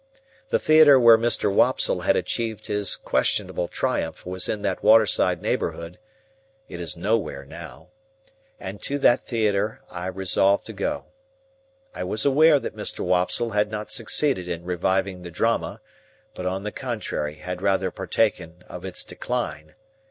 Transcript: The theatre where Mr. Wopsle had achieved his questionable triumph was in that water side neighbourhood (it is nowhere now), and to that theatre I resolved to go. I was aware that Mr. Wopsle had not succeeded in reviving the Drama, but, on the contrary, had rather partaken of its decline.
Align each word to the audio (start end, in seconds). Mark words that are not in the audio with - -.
The 0.49 0.57
theatre 0.57 0.99
where 0.99 1.15
Mr. 1.15 1.53
Wopsle 1.53 2.01
had 2.05 2.15
achieved 2.15 2.65
his 2.65 2.95
questionable 2.95 3.67
triumph 3.67 4.25
was 4.25 4.49
in 4.49 4.63
that 4.63 4.81
water 4.81 5.05
side 5.05 5.43
neighbourhood 5.43 5.99
(it 6.67 6.81
is 6.81 6.97
nowhere 6.97 7.45
now), 7.45 7.89
and 8.59 8.81
to 8.81 8.97
that 8.97 9.21
theatre 9.27 9.79
I 9.91 10.07
resolved 10.07 10.65
to 10.65 10.73
go. 10.73 11.05
I 11.93 12.03
was 12.03 12.25
aware 12.25 12.59
that 12.59 12.75
Mr. 12.75 13.01
Wopsle 13.01 13.51
had 13.51 13.69
not 13.69 13.91
succeeded 13.91 14.47
in 14.47 14.63
reviving 14.65 15.21
the 15.21 15.29
Drama, 15.29 15.81
but, 16.33 16.47
on 16.47 16.63
the 16.63 16.71
contrary, 16.71 17.35
had 17.35 17.61
rather 17.61 17.91
partaken 17.91 18.63
of 18.67 18.83
its 18.83 19.03
decline. 19.03 19.75